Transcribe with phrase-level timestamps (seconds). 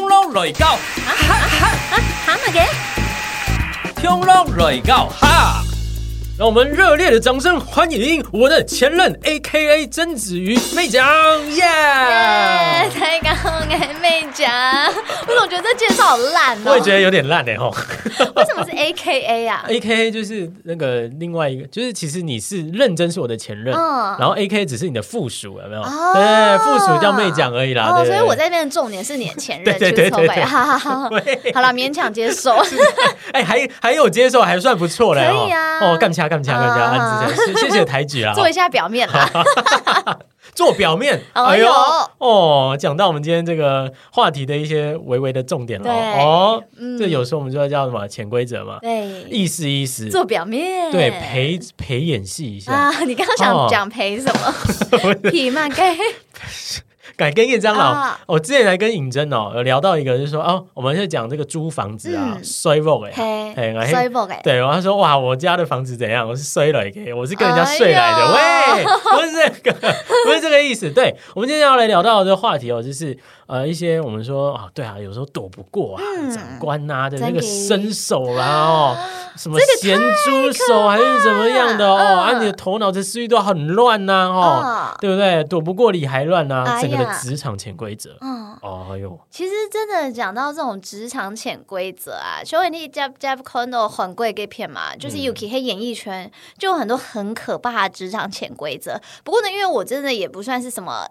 [0.00, 2.66] 冲浪来教，哈哈哈，喊什么？
[4.00, 5.64] 冲浪来教哈哈哈哈什么冲浪来教哈
[6.38, 11.04] 让我们热烈的掌声欢迎我的前任 A K A 曾子瑜妹讲，
[11.50, 11.62] 耶！
[12.94, 13.30] 太搞
[13.68, 14.48] 爱妹讲，
[15.26, 17.74] 我总觉得介绍烂了，我也觉得有点烂嘞，吼。
[18.36, 23.74] 为什么是 A K A 啊？A K A 就是那个另外一个，就是其实你是认真是我的前任，
[24.18, 25.82] 然后 A K A 只是你的附属，有没有？
[25.82, 28.06] 对，附属叫妹讲而已啦，对。
[28.06, 32.56] 所以我在那的重点是你的前任，对对对对对，好好好，了，勉强接受。
[33.32, 35.78] 哎，还还有接受，还算不错嘞，可以啊。
[35.80, 39.08] 哦，干不呛，干不呛，干不呛，安谢谢抬举啊， 做一下表面。
[40.54, 41.68] 做表面，哎呦
[42.18, 46.62] 哦，讲到我们今天这个话题的一些微微的重点了哦，
[46.98, 55.14] 这有时候我们就要叫什么潜规则嘛，对，意思意思，做表面，对，陪陪演戏一下啊，你刚刚想讲陪什么？
[55.30, 55.96] 皮曼盖。
[57.18, 63.10] 敢跟叶长老，我之前来跟尹真哦，有聊到一个，就说哦，我们在讲这个租房子啊，衰落哎，
[63.56, 66.26] 哎衰落哎，对，然后说哇，我家的房子怎样？
[66.28, 69.92] 我是衰了哎，我是跟人家睡来的，喂，不是这个，
[70.26, 70.88] 不是这个意思。
[70.92, 73.18] 对我们今天要来聊到这个话题哦，就是。
[73.48, 78.96] 呃，一些我们说啊，对啊，有时候躲不过啊，长官啊的那个伸手啦哦，
[79.38, 85.42] 什么咸猪手还是怎么样的哦，啊，你的头脑的思绪都很乱呐哦，对不对？
[85.44, 88.10] 躲不过你还乱呐，整个职场潜规则，
[88.60, 89.18] 哦哟。
[89.30, 99.00] 其实真的讲到这种职场潜规则啊，所以那 Jeff Jeff Conno 很贵给片嘛，就是 Uki 黑演艺圈就有很多很可怕的职场潜规则。
[99.24, 101.06] 不过呢，因为我真的也不算是什么。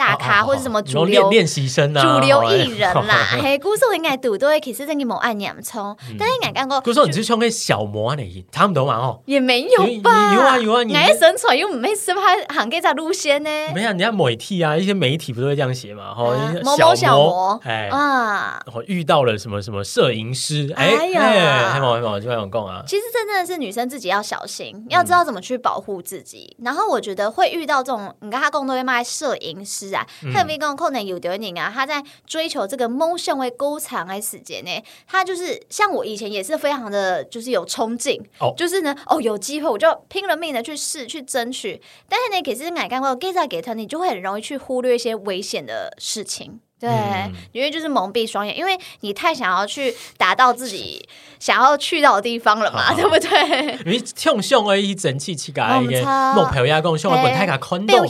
[0.00, 3.16] 大咖或者什么主流练习生啊，主流艺人啦。
[3.42, 6.86] 嘿，姑说应该读对，可是真你某爱念冲，但是你敢讲古？
[6.86, 8.94] 古说你是冲个小魔类型，他们懂吗？
[8.96, 10.32] 哦，也没有吧？
[10.34, 13.50] 有啊有啊，你神材又没袂，生怕行业在路线呢？
[13.74, 16.14] 没有，你家媒体啊，一些媒体不都会这样写嘛？
[16.14, 16.34] 哈，
[16.64, 20.72] 某某小魔，哎啊，我遇到了什么什么摄影师？
[20.76, 22.82] 哎呀，好，好，好，我这边有共啊。
[22.86, 26.56] 其实真正的是女生自己要小心，要知道怎么去保护自己。
[26.64, 29.89] 然后我觉得会遇到这种，你跟他共都会卖摄影师。
[29.94, 31.70] 啊，特别跟控能有得拧啊！
[31.72, 34.70] 他在追求这个 motion 为够长的时间呢？
[35.06, 38.52] 他就是像我以前也是非常的，就是有冲劲，哦。
[38.56, 41.80] 就是呢，哦，有机会我就拼了命的去试去争取。
[42.08, 46.60] 但是呢，可是奶干过 get 给他，你就会很容易去忽略一些危险的事情。
[46.80, 46.90] 对，
[47.52, 51.06] 因为就是蒙蔽双眼，因为你太想要去达到自己
[51.38, 53.78] 想要去到的地方了嘛，对不对？
[53.84, 55.62] 你冲冲啊，伊真气气个，
[56.34, 57.92] 莫拍乌鸦讲，小话不太加宽大。
[57.92, 58.08] 被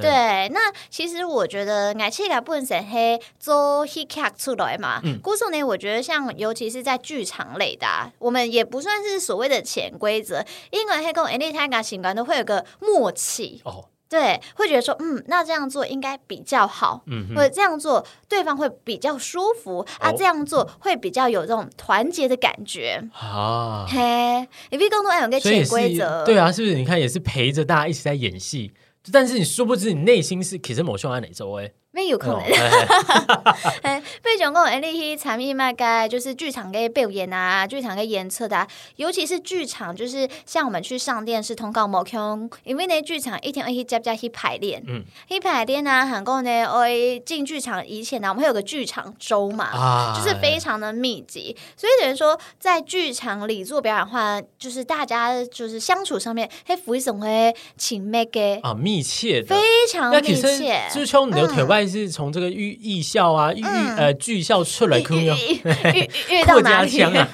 [0.00, 5.00] 对，那其实我觉得，爱气个不能是黑，都黑卡出来嘛。
[5.02, 13.86] 嗯，古时候呢，我觉得像尤其是在剧场类的，啊，我们也不算是所谓的潜规则，因为黑跟 a n i t e 个情感都会有个默契哦。
[14.12, 17.02] 对，会觉得说，嗯，那这样做应该比较好，
[17.34, 23.86] 或者这样做对方会比较舒服啊，这样做会比较有这种团结的感觉啊。
[23.88, 26.74] 嘿，你被更多爱有个潜规则，对啊，是不是？
[26.74, 28.72] 你看也是陪着大家一起在演戏，
[29.10, 31.72] 但是你殊不知你内心是其实某人在哪周哎。
[31.94, 33.74] 咩有可能，哈哈哈！
[33.82, 38.66] 哎，被总共哎，他 去参演麦该就是剧场嘅表演啊，剧场嘅演出的，
[38.96, 59.60] 尤其是剧场，就是像我们去上电视通告，某腔，因为呢剧场一天哎去加不加去排练，嗯，去排练啊，喊过呢，哎，进剧场以前啊，我们会有个剧场周嘛，啊，就是非常的密集，所以等于说在剧场里做表演话，就是大家就是相处上面，嘿，属于总会亲密嘅啊，密切，非
[59.92, 61.81] 常密切，实知你的腿外。
[61.86, 63.62] 是从这个艺艺校啊，艺
[63.96, 67.28] 呃剧校出来坑用，回 家乡啊，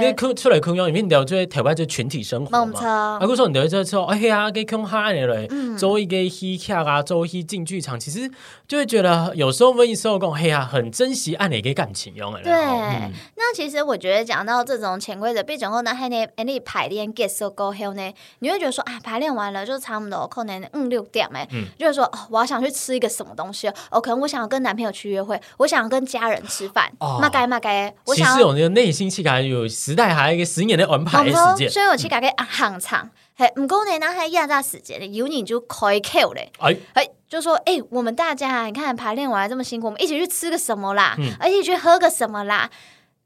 [0.00, 3.18] 那空出来坑用，里面有在台湾就团体生活嘛。
[3.20, 5.48] 阿姑说：“你聊这之后，哎呀，给坑哈你嘞，
[5.78, 8.30] 周一给戏卡啊，周一进剧场，其实
[8.68, 12.52] 就会觉得有时候问一收工，嘿呀，很珍惜爱你给感情用嘞。”对，
[13.36, 18.12] 那其实我觉得讲到这种潜规则，毕竟我那黑那，any 排练 get so go hell 呢？
[18.40, 21.46] 你会觉得说啊，排练完了就唱我们的空呢，嗯，六点哎，
[21.78, 23.69] 就是说哦，我要想去吃一个什么东西。
[23.90, 26.90] 哦，可能我想要跟男朋友去约会，我想要跟家人吃饭。
[26.98, 33.08] 哦，嘛该嘛该，我想其实有那个内心气概，有时代还有一个十年的安排时间，所以有气概给很长。
[33.36, 36.52] 哎，唔可呢，那还压榨时间，有你就开 kill 嘞。
[36.58, 41.14] 哎哎，就说哎，我们大家，你看排练完这么辛苦，我们一起去吃个什么啦？
[41.18, 42.68] 嗯，而且去喝个什么啦？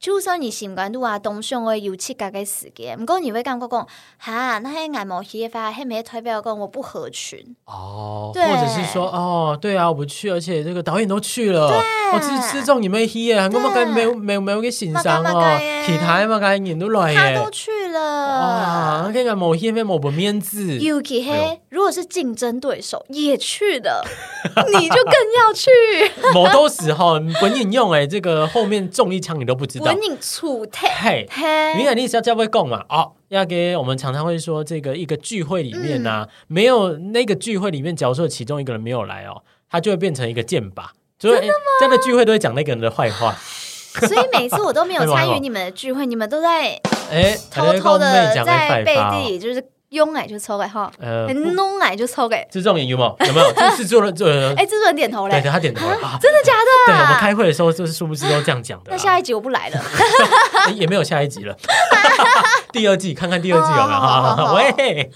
[0.04, 3.88] 就算你新关都啊，东上啊，有七加个时间，不过你会感觉讲？
[4.18, 15.42] 哈，那些外貌协会发，他没代表讲我不合群哦，或者是说哦，对啊，我不去，而且这个导演都去了，我只只中你们戏会，我们跟没有没有没有个欣赏哦，
[15.86, 17.70] 其他嘛，该人都来，他都去。
[18.04, 19.10] 啊！
[19.12, 24.04] 看看某黑黑某不面子，Uki 黑，如果是竞争对手也去的，
[24.44, 25.70] 你就更要去。
[26.34, 29.86] 某都是哈，文引用哎，这个后面中一枪你都不知道。
[29.86, 32.84] 文引出太嘿嘿，因为你是要教会供嘛。
[32.88, 41.40] 哦，要给我们常常会说这个一个聚会里面呢，没有那个聚会里面假如说其中一个人没有来哦，他就会变成一个剑拔，所以
[41.80, 43.34] 在那聚会都会讲那个人的坏话。
[44.00, 46.79] 所以每次我都没有 参与你们的聚会，你们都在
[47.50, 49.64] 偷偷的在背地里就是。
[50.02, 53.52] 慵矮就抽给哈，呃，弄矮就抽给，这种障有没有 有没有？
[53.56, 54.26] 这智做人做，
[54.56, 56.93] 哎，智人点头嘞，对他点头，真的假的？
[56.94, 58.91] 对，我们开会的时候就是殊不知都这样讲的？
[58.91, 59.81] 那下一集我不来了，
[60.75, 61.55] 也没有下一集了，
[62.73, 64.55] 第二季看看第二季有没有？
[64.55, 65.11] 喂，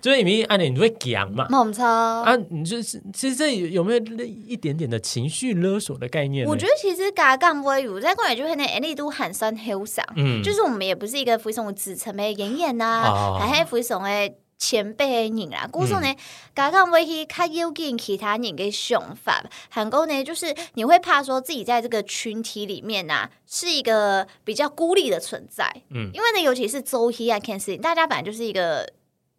[0.00, 1.46] 就是你按你你会讲嘛？
[1.50, 2.34] 猛抽啊！
[2.50, 3.98] 你就是其实这有没有
[4.46, 6.46] 一点点的情绪勒索的概念？
[6.46, 13.66] 我觉得其实嘎干不会有，再过来就会那人都喊酸黑乌嗓，嗯，就是我们也不是一个非常有职称的演员呐，还还。
[13.74, 15.66] 为什诶前辈的人啦？
[15.70, 16.14] 故时呢，
[16.54, 25.66] 刚刚维系他又跟其他人嘅想法，韩国呢就是你会怕说自己在这个群体里面啊，是一个比较孤立的存在。
[25.90, 28.88] 嗯，因为呢，尤其是周一啊，can see 大家本来就是一个。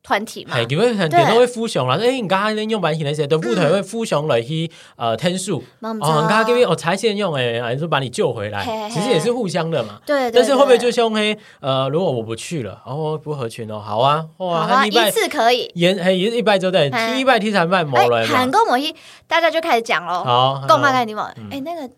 [0.05, 10.29] 团体嘛，哎，因为很都会孵熊啦，哎，你刚刚用完那些，队伍头会孵熊来去呃，天数，哦，刚刚这边我彩线用诶，还是把你救回来，其实也是互相的嘛，对。
[10.29, 18.95] 但是会不会就凶黑嘿，呃，如果我不去了，哦，不合群哦，好啊，哇，一次可以，一嘿，一次一拜就对，听一拜听才拜某人喊够某一，
[19.27, 20.89] 大家就开始讲喽，好，够吗？
[20.91, 21.89] 哎，你们，哎，那个。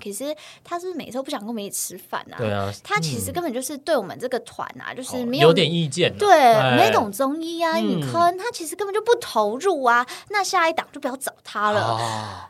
[0.00, 2.36] 其实他是是每次都不想跟我们一起吃饭啊。
[2.36, 6.28] 对啊，他其实根本就是对我们这个团啊，就是没有有点意见，对
[6.76, 10.04] 没懂中医啊，你坑他其实根本就不投入啊。
[10.30, 12.48] 那下一档就不要找他了啊！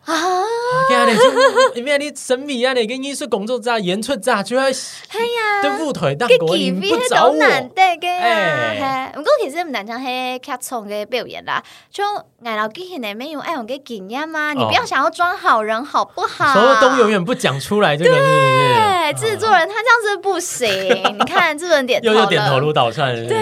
[1.74, 7.42] 你别你神秘啊，你跟你说工作咋演出咋就要哎呀，都乌腿大狗你不找我。
[7.42, 12.02] 哎，不过其实我们南昌黑看重的表演啦，就
[12.40, 16.54] 来到今天内没有爱用个经验嘛，你不要想要装好人好不好？
[16.54, 17.01] 什么东西？
[17.02, 20.68] 永远不讲出来，就是对制作人，他这样子不行。
[21.18, 23.36] 你看，制作人 点头又又点头如捣蒜，对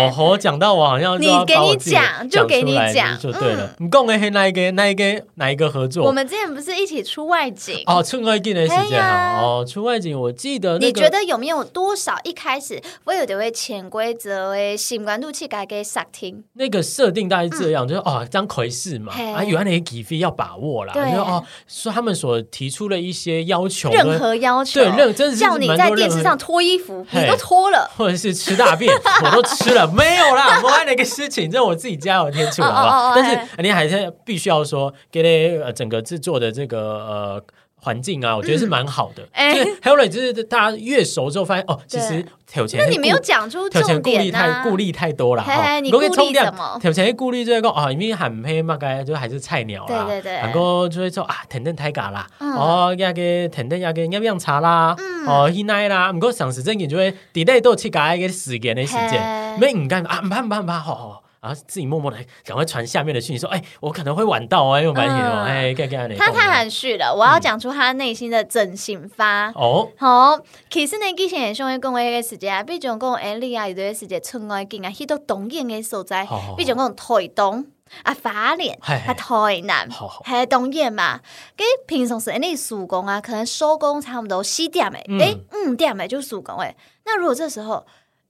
[0.00, 3.70] 哦，吼，讲到我好像你给你讲，就给你讲，就对了。
[3.78, 4.70] 你讲的是哪一个？
[4.72, 5.24] 那一个？
[5.36, 6.04] 哪一个合作？
[6.04, 10.18] 我们之前不是一起出外景哦，出外景的时间哦，出外景。
[10.18, 12.16] 我记得，你觉得有没有多少？
[12.24, 16.42] 一开始我有点位潜规则诶，新观众器改给啥听？
[16.54, 20.92] 那个设定大概是这样，就是哦，张奎是嘛，啊，原来那几费要把握啦。
[20.96, 23.03] 你哦，说他们所提出的。
[23.04, 28.90] 一些要求，任何要求，对任，真的是你在电视上脱衣服，你都脱了；或者是吃大便，
[29.22, 29.86] 我都吃了。
[29.92, 33.12] 没有啦，我那个事情，这我自己家有天气娃娃。
[33.14, 37.42] 但是你还是必须要说，给呃整个制作的这个呃。
[37.84, 39.22] 环境啊，我觉得是蛮好的。
[39.32, 46.80] 哎，还有嘞，就是大家越熟之后发现哦，其实挑钱，那你没有讲出重点顾虑太顾虑太多了哈，你顾虑什么？
[46.88, 50.04] 以前顾虑就会讲哦，你面很配嘛该就还是菜鸟啦。
[50.08, 50.54] 对对对，
[50.88, 52.26] 就会说啊，等等太假啦。
[52.38, 54.96] 哦，亚个等等亚个，要不要查啦？
[55.26, 61.23] 哦，现在啦，不过上次真言就会 delay 都七假的时间的时间，咩唔该啊，唔怕唔怕，好好。
[61.44, 69.86] 然后自己默默的赶快传下面的讯息说：“哎，我可能会晚到啊，因为蛮远哦，哎，看看你。”他太含蓄了，我要讲出他内心的真心发哦。
[69.98, 70.38] 好，
[70.70, 77.66] 其实呢，之前也上一讲那个时间，比如讲讲安利啊，有的时间村外景啊，去到东艳的所在，比如讲台东
[78.04, 79.86] 啊、法莲、啊台南，
[80.24, 81.20] 还有东燕嘛。
[81.58, 86.74] 给平常是你利速工啊，可能收工差不多四点诶，诶、嗯，点诶就暑工诶。
[87.04, 87.86] 那如果这时候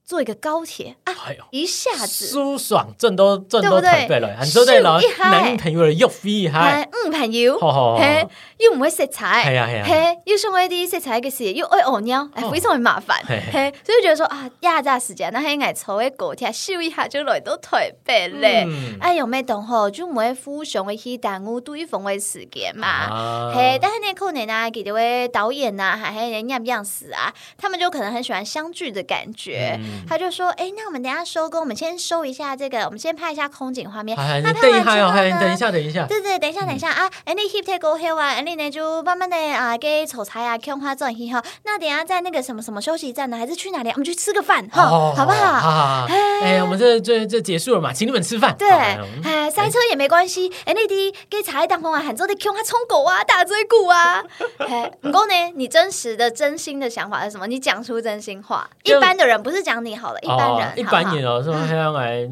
[0.07, 1.13] 坐一个高铁，哎
[1.49, 7.57] 一下子舒爽，震多震多台北了，很多对啦，男朋友又飞一下，男朋友，
[7.97, 8.23] 嘿，
[8.59, 15.33] 又唔会色彩，嘿，又想我哋色彩嘅事，又爱蜗娘，哎，非常麻烦，嘿，所以觉得说啊，压榨时间？
[15.33, 18.67] 那还该坐个高铁，修一下就来到台北咧，
[19.01, 27.33] 哎有没等候就唔会互相去耽误对方嘅时间嘛，嘿，但是你可能呐，给这位导演呐，还还有人样不样死啊？
[27.57, 29.79] 他们就可能很喜欢相聚的感觉。
[30.07, 34.17] 他就说：“哎，那我们等下收工，我们先收一下这个，我们先拍一下空景画面。
[34.43, 34.91] 那等一下，
[35.39, 37.09] 等一下，等一下，等一下，对对，等一下，等一下啊！
[37.23, 41.41] 哎，那 e 铁沟 a n y 呢就慢慢的啊，给炒菜啊，看花转一下。
[41.63, 43.37] 那等下在那个什么什么休息站呢？
[43.37, 43.89] 还是去哪里？
[43.91, 46.07] 我们去吃个饭，哈，好不好？
[46.41, 47.93] 哎，我们这这这结束了嘛？
[47.93, 48.55] 请你们吃饭。
[48.57, 50.51] 对，哎，塞车也没关系。
[50.65, 54.23] 哎，那的给茶叶蛋、红丸、喊州的 q 花、冲狗啊、大嘴鼓啊。
[54.59, 57.47] 哎， 不过呢，你真实的、真心的想法是什么？
[57.47, 58.69] 你讲出真心话。
[58.83, 62.27] 一般的人不是讲。”好了，一般人，一般人哦，说黑羊来，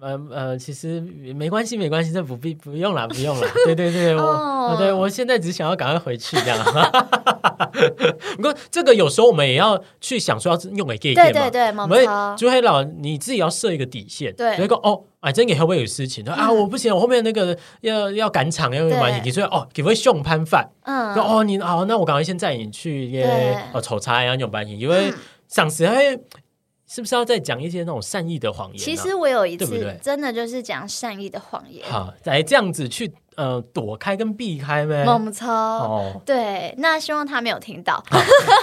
[0.00, 1.00] 呃呃，其实
[1.34, 3.48] 没关系，没关系，这不必不用了，不用了。
[3.64, 6.58] 对对对，我对，我现在只想要赶快回去这样。
[8.36, 12.04] 不过这个有时候我们也要去想说，要用给 get 对对对，会
[12.36, 16.24] 就会老你自己要设一个底线，对，所以讲哦，哎，今天会不会有事情？
[16.28, 20.68] 啊，我不行，我后面那个要要赶场要忙，你所以哦，给不会凶攀饭？
[20.82, 25.12] 嗯，哦，你好，那我赶快先带你去耶，哦，出差啊，你因为
[25.48, 26.18] 上实在。
[26.92, 28.76] 是不是要再讲一些那种善意的谎言？
[28.78, 31.82] 其实我有一次，真的就是讲善意的谎言。
[31.90, 33.10] 好，来这样子去。
[33.36, 35.46] 呃，躲开跟避开呗，猛抽。
[35.48, 38.02] 哦，对，那希望他没有听到，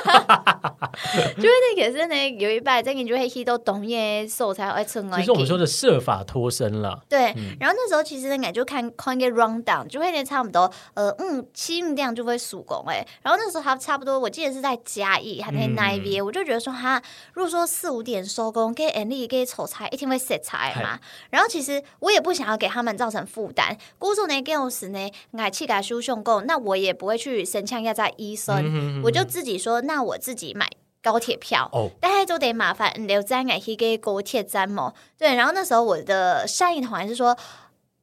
[0.05, 4.99] 就是那可是那有一半，在研究黑黑都懂耶，收才会出。
[5.15, 7.01] 其实我们说的设法脱身了。
[7.09, 7.19] 对，
[7.59, 10.71] 然后那时候其实那个就看看一个 run down，就会那差不多。
[10.93, 13.05] 呃，嗯，七五这样就会数工哎。
[13.23, 17.01] 然后那时候还差不多，我记得是在加一，还没 n i n A，我就觉得说哈，
[17.33, 20.99] 如果说四五点收工，给 e n e r 给丑材，一天会 set 材嘛。
[21.31, 24.58] 然后其实我也不想要给他们造成负担，工作呢给。
[24.59, 24.99] 到时呢，
[25.37, 30.69] 爱去个输送工，那我也不会去神枪要在医生，我就自己说，那我自己买
[31.01, 34.91] 高铁票，但是就得麻烦，留在个去给高铁站嘛。
[35.17, 37.37] 对，然后那时候我的善意团是说。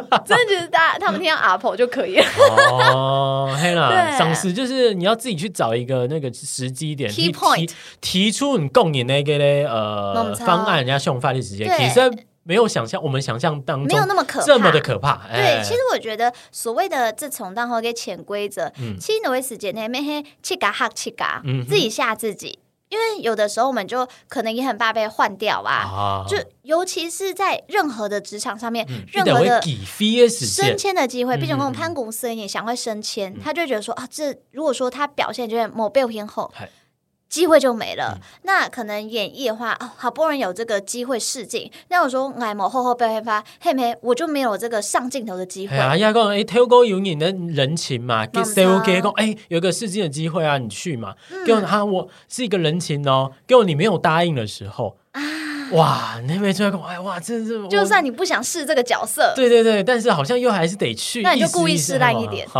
[0.26, 2.24] 真的就是，大家他们听到 Apple 就可以了。
[2.92, 7.10] 哦，啦，赏识就是你要自己去找一个那个时机点。
[7.10, 11.66] Key point 提出你供你那个嘞，呃，方案人家需发力时间。
[11.78, 12.00] 其实
[12.44, 15.20] 没有想象我们想象当中没有那么可这么的可怕。
[15.32, 22.58] 对，其实我觉得所谓的这从当后个潜规则，其实挪威时间呢，每天七嘎哈七嘎，嗯，自己吓自己。
[22.88, 29.60] 因为有的时候我们就可能也很怕被换掉吧，就尤其是在任何的职场上面，任何的
[30.30, 36.50] 升迁的机会，毕竟我们潘公司也想会升迁，他就觉得说啊，这如果说他表现有点某背偏后。
[37.36, 38.18] 机会就没了。
[38.44, 41.70] 那可能演艺的话，哦，好不容易有这个机会试镜。
[41.88, 45.76] 那我说，哎，某后后被黑发，嘿没，我就没有这个上镜头的机会。
[45.76, 51.14] 哎呀，要讲哎，tell 哥有你的人情嘛 s a ok，讲哎，有个试镜的机会啊，你去嘛。
[51.44, 53.30] 给我哈，我是一个人情哦。
[53.46, 54.96] 给我你没有答应的时候
[55.72, 61.22] 哇，那边就跟我哎，哇，真是就算你不想试这个角色，对对对，但是好像又还是得去。
[61.22, 62.46] 那你就故意试烂一点。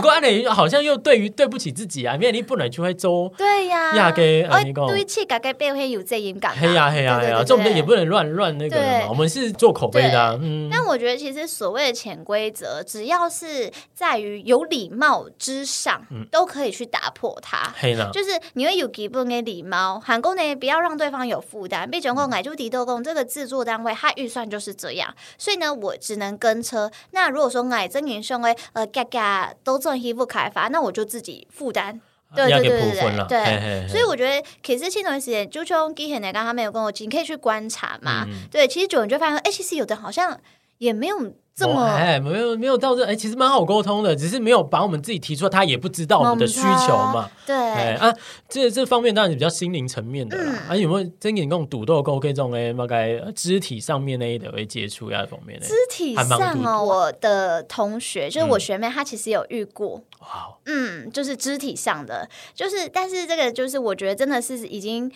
[0.00, 6.54] 不过你好像又对于对不起自己啊，因为你不能去会做对呀，亚个，而且对切个个变会有这影响。
[6.56, 9.08] 嘿呀嘿呀呀，做不得也不能乱乱那个嘛。
[9.08, 10.68] 我们是做口碑的，嗯。
[10.70, 16.00] 但我觉得其实所谓的潜规则，只要是在于有礼貌之上，
[16.30, 17.74] 都可以去打破它。
[17.76, 21.90] 嘿呢，就是你会有基本的礼貌，韩国呢不要让对方有负担。
[21.90, 26.88] 毕竟讲矮就迪豆公这个制作单位，他预算就是这样，所以呢我只能跟车。
[27.10, 29.76] 那如果说矮真元兄呢，呃，嘎嘎都。
[29.96, 32.00] 政府开发，那我就自己负担。
[32.36, 38.26] 对对对对，对，所以我觉得，其实前段时间朱炯给奶奶，刚刚没有跟我讲，你可以去观察嘛。
[38.50, 40.38] 对，其实久你就发现哎、其实有的好像。
[40.78, 41.14] 也没有
[41.54, 47.28] 这么哎，没有没有到这哎，其实蛮好沟通的，只是没有把我们自己提出，他也不知道我们的需求嘛。
[47.44, 48.14] 对，哎啊，
[48.48, 50.54] 这这方面当然是比较心灵层面的啦。
[50.68, 52.72] 啊，有没有真跟我种赌斗够可以这种哎？
[52.72, 65.10] 大概肢体上面那一点会接触呀方面的肢体上蛮我的同学就是我学妹，她其实有遇过哇，嗯，就是肢体上的，就是但是这个就是我觉得真的是已经。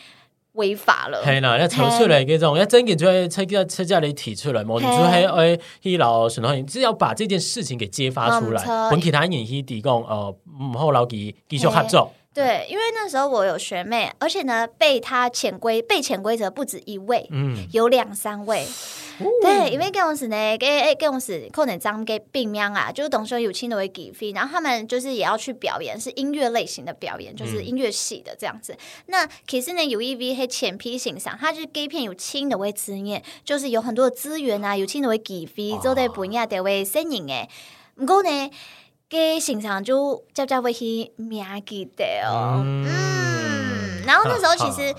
[0.55, 12.13] 违法了，系啦，要扯出来个种，要真给出来车架车架里提出来，某你说系哎，伊老沈东云是要把这件事情给揭发出来，滚其他演戏提供呃，唔好老几继续合作。
[12.35, 18.65] 对，因为那时候我有学妹，而且呢，被他潜规被潜规则不止一位，嗯，有两三位。
[19.41, 20.57] 对，因为盖公是呢，诶
[20.95, 28.77] 盖公是可能张盖变喵啊，就是等于说有亲的为经费，然后他们就是也要去表演，是音乐类型的表演，就是音乐系的这样子。
[29.07, 37.49] 那可是呢，有一为他前批欣赏，他是该片有亲的为资源，就是有很多的资源啊，有亲的为经费做的本一样，的为影应的。
[37.97, 38.51] 不过呢，
[39.11, 42.63] 该欣赏就渐渐会去喵记得哦。
[42.65, 44.95] 嗯，然后那时候其实。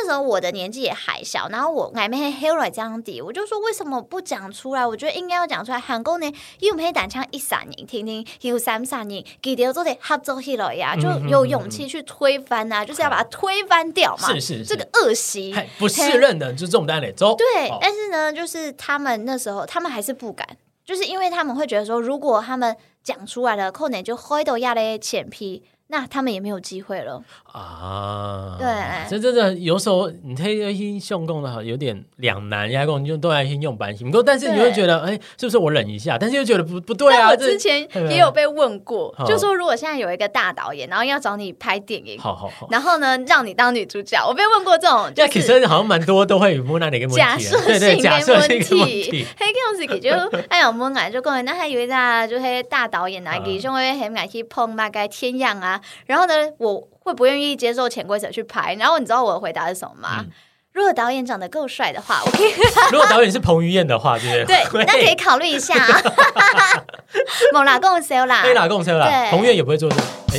[0.00, 4.86] 那时候我的年纪也还小，然后我还没黑黑瑞这样子，我就说为什么不讲出来？
[4.86, 5.78] 我觉得应该要讲出来。
[5.80, 14.28] 韩国呢又没胆枪一闪你听听，又三闪你给点做的好做黑 o 呀，就有勇气去推翻呐，就是要把它推翻掉嘛。
[14.34, 17.46] 是是是，这个恶习不信任的，就这种单咧，对。
[17.80, 20.46] 但是呢，就是他们那时候，他们还是不敢，
[20.84, 25.64] 就是因为他们会觉得说，如果他们讲出来了，可能就黑到亚的前皮。
[25.90, 28.56] 那他们也没有机会了啊！
[28.58, 28.66] 对，
[29.08, 30.74] 这真的有时候你黑黑
[31.10, 36.18] 用公的好，有点两难，压公就都爱用白型，不过，但是你会觉得，哎，是不是我忍一下？
[36.18, 37.30] 但是又觉得不不 对啊！
[37.30, 47.16] 我之前也有被问过，就说如果现在有一个大导演，然后要找你拍电影，好好好，然后呢，让你当女主角，我被问过这种，就其实好像蛮多都会摸那里个问题。
[47.16, 50.10] 假设性问题，黑给就
[50.50, 55.76] 哎呀，摸眼就过来，那还以为那就是大导演啊，其 中还爱去碰大概天样啊。
[56.06, 58.74] 然后呢，我会不愿意接受潜规则去拍。
[58.74, 60.24] 然后你知道我的回答是什么吗？
[60.72, 62.50] 如果导演长得够帅的话，我可以。
[62.92, 64.64] 如果导演是彭于晏的话，对不对？
[64.72, 65.74] 对， 那可以考虑一下。
[65.74, 65.92] 啊。
[66.02, 68.42] 哈哈贡 s e l 啦。
[68.42, 70.02] 车啦，没拉共 l 啦，彭于晏也不会做这个。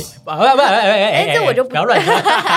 [1.34, 1.38] 哎！
[1.68, 2.12] 不要乱说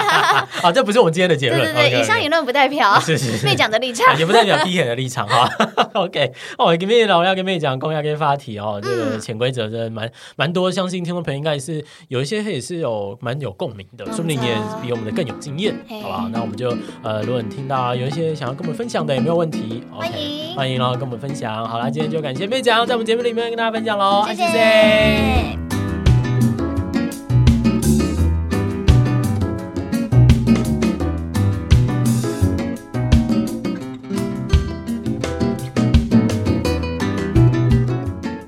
[0.62, 1.62] 好，这不是我们今天的结论。
[1.62, 5.28] 对对对，以上言论不代表是是妹讲的立场，也不代表 T 姐的立场。
[5.28, 5.50] 哈
[5.94, 8.80] OK，哦，跟妹老要跟妹讲，公要跟发题哦。
[8.82, 14.06] 这个潜规则真的蛮蛮多，相信听众朋友应该也是有一些也是有蛮有共鸣的。
[14.08, 16.30] 说不定也比我们的更有经验，好吧？
[16.32, 19.84] 那我们就呃，如果你听到有一些想要跟我们分享的，也没有问题。
[19.94, 21.68] 欢迎欢迎哦，跟我们分享。
[21.68, 25.63] 好啦，今天就感谢妹讲在我们节目里面跟大家分享喽，谢谢。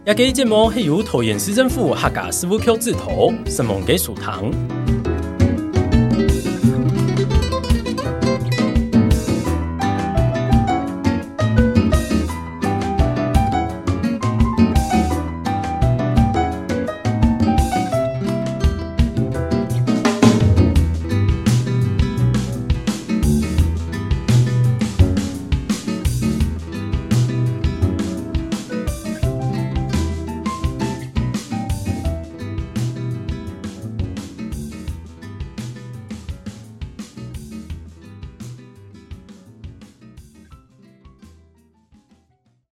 [0.05, 4.51] 亚吉节目，系由桃园市政府客家十五区治土，什门给属糖。